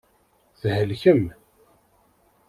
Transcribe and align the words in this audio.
Thelkem. 0.61 1.21